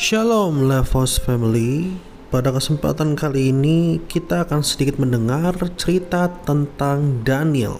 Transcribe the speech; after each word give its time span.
Shalom 0.00 0.64
Levos 0.64 1.20
Family. 1.20 1.92
Pada 2.32 2.48
kesempatan 2.56 3.12
kali 3.20 3.52
ini 3.52 4.00
kita 4.08 4.48
akan 4.48 4.64
sedikit 4.64 4.96
mendengar 4.96 5.52
cerita 5.76 6.24
tentang 6.40 7.20
Daniel. 7.20 7.76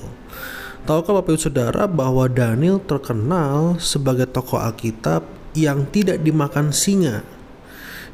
Tahukah 0.84 1.16
Bapak 1.16 1.32
Ibu 1.32 1.40
Saudara 1.40 1.88
bahwa 1.88 2.28
Daniel 2.28 2.76
terkenal 2.76 3.80
sebagai 3.80 4.28
tokoh 4.28 4.60
Alkitab 4.60 5.24
yang 5.56 5.88
tidak 5.88 6.20
dimakan 6.20 6.76
singa? 6.76 7.24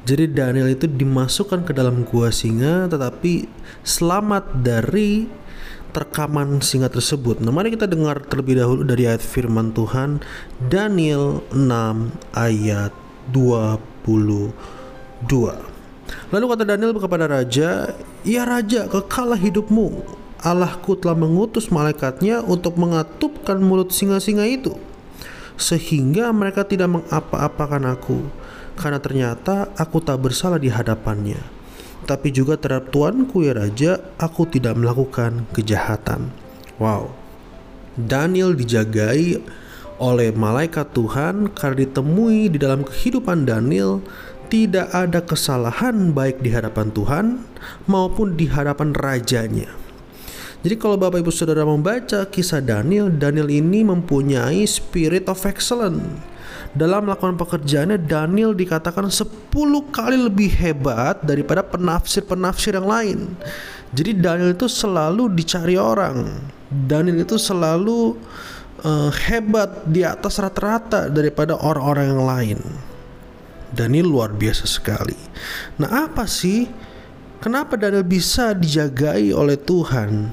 Jadi 0.07 0.31
Daniel 0.31 0.71
itu 0.71 0.87
dimasukkan 0.87 1.67
ke 1.67 1.75
dalam 1.75 2.07
gua 2.07 2.31
singa 2.31 2.87
tetapi 2.87 3.51
selamat 3.83 4.63
dari 4.63 5.27
terkaman 5.91 6.63
singa 6.63 6.87
tersebut. 6.87 7.43
Nah, 7.43 7.51
mari 7.51 7.75
kita 7.75 7.91
dengar 7.91 8.23
terlebih 8.23 8.63
dahulu 8.63 8.87
dari 8.87 9.11
ayat 9.11 9.19
firman 9.19 9.75
Tuhan 9.75 10.23
Daniel 10.63 11.43
6 11.51 12.15
ayat 12.39 13.06
22. 13.31 14.53
Lalu 16.31 16.45
kata 16.51 16.65
Daniel 16.67 16.95
kepada 16.95 17.27
raja, 17.27 17.95
"Ya 18.23 18.43
raja, 18.47 18.87
kekalah 18.87 19.39
hidupmu. 19.39 20.07
Allahku 20.43 20.95
telah 20.95 21.19
mengutus 21.19 21.73
malaikatnya 21.73 22.45
untuk 22.45 22.79
mengatupkan 22.79 23.59
mulut 23.59 23.91
singa-singa 23.91 24.47
itu, 24.47 24.79
sehingga 25.59 26.31
mereka 26.31 26.63
tidak 26.63 26.93
mengapa-apakan 27.01 27.91
aku, 27.91 28.23
karena 28.79 29.03
ternyata 29.03 29.73
aku 29.75 29.99
tak 29.99 30.23
bersalah 30.23 30.61
di 30.61 30.71
hadapannya. 30.71 31.41
Tapi 32.07 32.31
juga 32.31 32.55
terhadap 32.55 32.95
tuanku 32.95 33.43
ya 33.43 33.59
raja, 33.59 33.99
aku 34.21 34.47
tidak 34.47 34.79
melakukan 34.79 35.51
kejahatan." 35.51 36.31
Wow. 36.79 37.11
Daniel 37.97 38.53
dijagai 38.53 39.41
oleh 39.97 40.33
malaikat 40.33 40.93
Tuhan 40.93 41.53
karena 41.57 41.89
ditemui 41.89 42.53
di 42.53 42.59
dalam 42.61 42.85
kehidupan 42.85 43.49
Daniel 43.49 44.05
tidak 44.47 44.93
ada 44.95 45.25
kesalahan 45.25 46.15
baik 46.15 46.39
di 46.45 46.55
hadapan 46.55 46.93
Tuhan 46.95 47.43
maupun 47.91 48.39
di 48.39 48.47
hadapan 48.47 48.95
rajanya. 48.95 49.73
Jadi 50.63 50.75
kalau 50.83 50.99
Bapak 50.99 51.23
Ibu 51.23 51.31
Saudara 51.31 51.63
membaca 51.63 52.27
kisah 52.27 52.59
Daniel, 52.59 53.07
Daniel 53.07 53.47
ini 53.51 53.87
mempunyai 53.87 54.67
spirit 54.67 55.31
of 55.31 55.39
excellence. 55.47 56.03
Dalam 56.75 57.09
melakukan 57.09 57.39
pekerjaannya, 57.39 58.03
Daniel 58.03 58.53
dikatakan 58.53 59.09
10 59.09 59.49
kali 59.95 60.19
lebih 60.19 60.51
hebat 60.59 61.23
daripada 61.23 61.63
penafsir-penafsir 61.65 62.77
yang 62.77 62.89
lain. 62.89 63.19
Jadi 63.95 64.19
Daniel 64.19 64.53
itu 64.53 64.67
selalu 64.67 65.31
dicari 65.33 65.79
orang. 65.79 66.35
Daniel 66.67 67.23
itu 67.23 67.39
selalu 67.39 68.19
uh, 68.85 69.13
hebat 69.13 69.87
di 69.89 70.03
atas 70.03 70.43
rata-rata 70.43 71.09
daripada 71.09 71.57
orang-orang 71.57 72.07
yang 72.13 72.25
lain. 72.25 72.61
Daniel 73.73 74.09
luar 74.09 74.31
biasa 74.33 74.65
sekali. 74.65 75.17
Nah, 75.81 76.09
apa 76.09 76.25
sih 76.25 76.69
kenapa 77.41 77.77
Daniel 77.77 78.07
bisa 78.07 78.53
dijagai 78.57 79.33
oleh 79.33 79.57
Tuhan? 79.61 80.31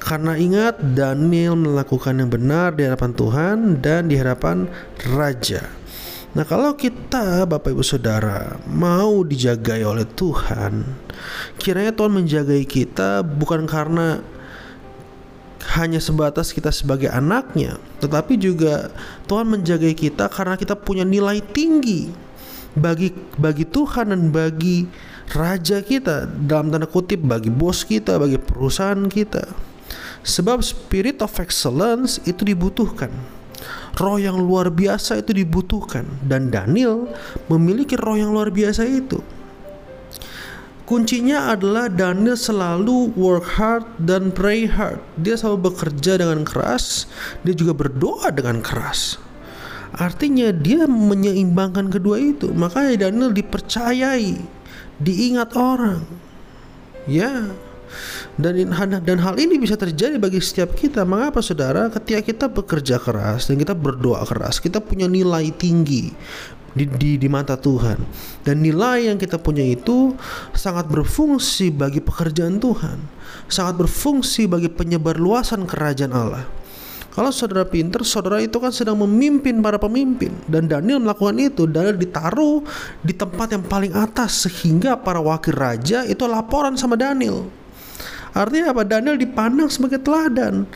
Karena 0.00 0.32
ingat 0.32 0.80
Daniel 0.80 1.60
melakukan 1.60 2.16
yang 2.16 2.32
benar 2.32 2.72
di 2.72 2.88
hadapan 2.88 3.12
Tuhan 3.12 3.56
dan 3.84 4.08
di 4.08 4.16
hadapan 4.16 4.64
raja. 5.12 5.68
Nah, 6.30 6.46
kalau 6.46 6.78
kita 6.78 7.44
Bapak 7.44 7.74
Ibu 7.74 7.82
Saudara 7.84 8.54
mau 8.70 9.26
dijagai 9.26 9.82
oleh 9.82 10.06
Tuhan, 10.06 10.86
kiranya 11.58 11.92
Tuhan 11.92 12.22
menjagai 12.22 12.64
kita 12.64 13.26
bukan 13.26 13.66
karena 13.66 14.22
hanya 15.76 16.00
sebatas 16.00 16.56
kita 16.56 16.72
sebagai 16.72 17.12
anaknya, 17.12 17.76
tetapi 18.00 18.40
juga 18.40 18.88
Tuhan 19.28 19.44
menjaga 19.44 19.92
kita 19.92 20.32
karena 20.32 20.56
kita 20.56 20.72
punya 20.72 21.04
nilai 21.04 21.44
tinggi 21.52 22.08
bagi 22.72 23.12
bagi 23.36 23.68
Tuhan 23.68 24.14
dan 24.14 24.32
bagi 24.32 24.88
raja 25.36 25.84
kita 25.84 26.26
dalam 26.48 26.72
tanda 26.72 26.88
kutip 26.88 27.20
bagi 27.22 27.52
bos 27.52 27.84
kita, 27.84 28.16
bagi 28.16 28.40
perusahaan 28.40 29.04
kita. 29.06 29.46
Sebab 30.20 30.60
spirit 30.60 31.24
of 31.24 31.32
excellence 31.40 32.20
itu 32.28 32.44
dibutuhkan. 32.44 33.12
Roh 34.00 34.16
yang 34.16 34.40
luar 34.40 34.72
biasa 34.72 35.20
itu 35.20 35.36
dibutuhkan 35.36 36.08
dan 36.24 36.48
Daniel 36.48 37.10
memiliki 37.52 38.00
roh 38.00 38.16
yang 38.16 38.32
luar 38.32 38.48
biasa 38.48 38.88
itu. 38.88 39.20
Kuncinya 40.90 41.54
adalah 41.54 41.86
Daniel 41.86 42.34
selalu 42.34 43.14
work 43.14 43.46
hard 43.46 43.86
dan 44.02 44.34
pray 44.34 44.66
hard. 44.66 44.98
Dia 45.22 45.38
selalu 45.38 45.70
bekerja 45.70 46.18
dengan 46.18 46.42
keras, 46.42 47.06
dia 47.46 47.54
juga 47.54 47.78
berdoa 47.78 48.34
dengan 48.34 48.58
keras. 48.58 49.14
Artinya 49.94 50.50
dia 50.50 50.90
menyeimbangkan 50.90 51.94
kedua 51.94 52.18
itu. 52.18 52.50
Makanya 52.50 53.06
Daniel 53.06 53.30
dipercayai, 53.30 54.34
diingat 54.98 55.54
orang. 55.54 56.02
Ya. 57.06 57.54
Dan 58.34 58.74
dan 59.06 59.18
hal 59.22 59.38
ini 59.38 59.62
bisa 59.62 59.78
terjadi 59.78 60.18
bagi 60.18 60.42
setiap 60.42 60.74
kita. 60.74 61.06
Mengapa 61.06 61.38
saudara? 61.38 61.86
Ketika 61.86 62.18
kita 62.18 62.46
bekerja 62.50 62.98
keras 62.98 63.46
dan 63.46 63.62
kita 63.62 63.78
berdoa 63.78 64.26
keras, 64.26 64.58
kita 64.58 64.82
punya 64.82 65.06
nilai 65.06 65.54
tinggi 65.54 66.10
di, 66.72 66.84
di, 66.86 67.10
di 67.18 67.28
mata 67.28 67.58
Tuhan 67.58 67.98
dan 68.46 68.62
nilai 68.62 69.10
yang 69.10 69.18
kita 69.18 69.38
punya 69.38 69.62
itu 69.62 70.14
sangat 70.54 70.86
berfungsi 70.86 71.74
bagi 71.74 71.98
pekerjaan 71.98 72.62
Tuhan 72.62 72.98
sangat 73.50 73.80
berfungsi 73.80 74.46
bagi 74.46 74.70
penyebar 74.70 75.18
luasan 75.18 75.66
kerajaan 75.66 76.14
Allah 76.14 76.44
kalau 77.10 77.34
saudara 77.34 77.66
pinter, 77.66 78.06
saudara 78.06 78.38
itu 78.38 78.54
kan 78.62 78.70
sedang 78.70 78.94
memimpin 79.02 79.58
para 79.58 79.82
pemimpin 79.82 80.30
dan 80.46 80.70
Daniel 80.70 81.02
melakukan 81.02 81.42
itu. 81.42 81.66
Daniel 81.66 81.98
ditaruh 81.98 82.62
di 83.02 83.10
tempat 83.10 83.50
yang 83.50 83.66
paling 83.66 83.90
atas 83.98 84.46
sehingga 84.46 84.94
para 84.94 85.18
wakil 85.18 85.58
raja 85.58 86.06
itu 86.06 86.22
laporan 86.30 86.78
sama 86.78 86.94
Daniel. 86.94 87.50
Artinya 88.30 88.70
apa? 88.70 88.86
Daniel 88.86 89.18
dipandang 89.18 89.66
sebagai 89.66 89.98
teladan 89.98 90.70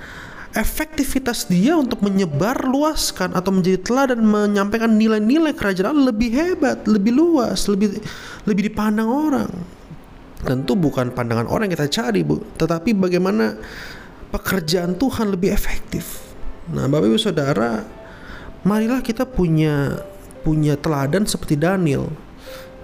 efektivitas 0.54 1.50
dia 1.50 1.74
untuk 1.74 2.00
menyebar 2.00 2.62
luaskan 2.62 3.34
atau 3.34 3.50
menjadi 3.50 3.78
teladan 3.82 4.22
menyampaikan 4.22 4.94
nilai-nilai 4.94 5.50
kerajaan 5.50 6.06
lebih 6.06 6.30
hebat, 6.30 6.86
lebih 6.86 7.10
luas, 7.10 7.66
lebih 7.66 7.98
lebih 8.46 8.70
dipandang 8.70 9.10
orang. 9.10 9.50
Tentu 10.46 10.78
bukan 10.78 11.10
pandangan 11.10 11.50
orang 11.50 11.68
yang 11.68 11.74
kita 11.74 11.90
cari, 11.90 12.22
Bu, 12.22 12.38
tetapi 12.54 12.94
bagaimana 12.94 13.58
pekerjaan 14.30 14.94
Tuhan 14.94 15.34
lebih 15.34 15.50
efektif. 15.50 16.22
Nah, 16.70 16.86
Bapak 16.86 17.10
Ibu 17.10 17.18
Saudara, 17.18 17.82
marilah 18.62 19.00
kita 19.02 19.26
punya 19.26 19.98
punya 20.46 20.76
teladan 20.76 21.24
seperti 21.24 21.56
Daniel. 21.56 22.12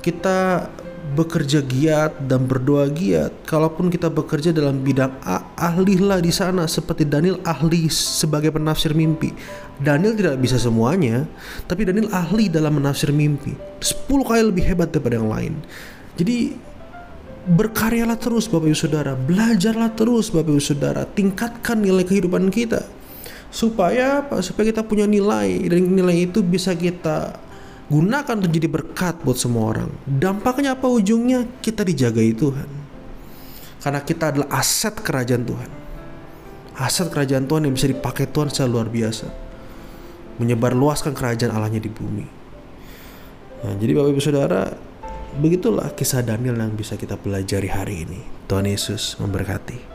Kita 0.00 0.66
bekerja 1.10 1.60
giat 1.64 2.30
dan 2.30 2.46
berdoa 2.46 2.86
giat. 2.90 3.34
Kalaupun 3.44 3.90
kita 3.90 4.06
bekerja 4.06 4.54
dalam 4.54 4.80
bidang 4.80 5.10
A, 5.26 5.42
ahlilah 5.58 6.22
di 6.22 6.30
sana 6.30 6.70
seperti 6.70 7.06
Daniel 7.06 7.42
ahli 7.42 7.90
sebagai 7.90 8.54
penafsir 8.54 8.94
mimpi. 8.94 9.34
Daniel 9.80 10.14
tidak 10.14 10.38
bisa 10.38 10.60
semuanya, 10.60 11.26
tapi 11.66 11.88
Daniel 11.88 12.12
ahli 12.14 12.46
dalam 12.46 12.78
menafsir 12.78 13.10
mimpi. 13.10 13.56
10 13.82 14.06
kali 14.06 14.42
lebih 14.44 14.64
hebat 14.64 14.92
daripada 14.92 15.18
yang 15.18 15.30
lain. 15.32 15.52
Jadi 16.14 16.52
berkaryalah 17.48 18.20
terus 18.20 18.46
Bapak 18.46 18.68
Ibu 18.70 18.78
Saudara, 18.78 19.12
belajarlah 19.16 19.90
terus 19.96 20.28
Bapak 20.30 20.52
Ibu 20.52 20.62
Saudara, 20.62 21.02
tingkatkan 21.08 21.80
nilai 21.80 22.04
kehidupan 22.04 22.52
kita. 22.52 22.86
Supaya 23.50 24.22
apa? 24.22 24.38
Supaya 24.46 24.70
kita 24.70 24.86
punya 24.86 25.10
nilai 25.10 25.66
dan 25.66 25.82
nilai 25.90 26.30
itu 26.30 26.38
bisa 26.38 26.70
kita 26.70 27.34
Gunakan 27.90 28.38
untuk 28.38 28.54
jadi 28.54 28.70
berkat 28.70 29.18
buat 29.26 29.34
semua 29.34 29.74
orang. 29.74 29.90
Dampaknya 30.06 30.78
apa 30.78 30.86
ujungnya? 30.86 31.42
Kita 31.58 31.82
dijagai 31.82 32.30
Tuhan. 32.38 32.70
Karena 33.82 34.00
kita 34.06 34.30
adalah 34.30 34.48
aset 34.54 34.94
kerajaan 34.94 35.42
Tuhan. 35.42 35.70
Aset 36.78 37.10
kerajaan 37.10 37.50
Tuhan 37.50 37.66
yang 37.66 37.74
bisa 37.74 37.90
dipakai 37.90 38.30
Tuhan 38.30 38.46
secara 38.46 38.70
luar 38.70 38.86
biasa. 38.86 39.26
Menyebar 40.38 40.70
luaskan 40.70 41.18
kerajaan 41.18 41.50
Allahnya 41.50 41.82
di 41.82 41.90
bumi. 41.90 42.26
Nah, 43.66 43.74
jadi 43.74 43.90
Bapak 43.98 44.14
Ibu 44.14 44.22
Saudara, 44.22 44.70
begitulah 45.42 45.90
kisah 45.92 46.22
Daniel 46.22 46.62
yang 46.62 46.78
bisa 46.78 46.94
kita 46.94 47.18
pelajari 47.18 47.68
hari 47.68 48.06
ini. 48.06 48.20
Tuhan 48.46 48.70
Yesus 48.70 49.18
memberkati. 49.18 49.89